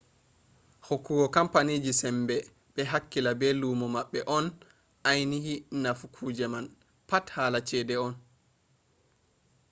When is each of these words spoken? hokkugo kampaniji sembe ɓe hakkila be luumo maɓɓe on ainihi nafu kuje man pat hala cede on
hokkugo 0.87 1.25
kampaniji 1.35 1.93
sembe 2.01 2.35
ɓe 2.73 2.81
hakkila 2.91 3.31
be 3.39 3.47
luumo 3.59 3.85
maɓɓe 3.95 4.19
on 4.37 4.45
ainihi 5.09 5.55
nafu 5.83 6.05
kuje 6.15 6.45
man 6.53 6.65
pat 7.09 7.25
hala 7.35 7.59
cede 7.69 7.95
on 8.05 8.13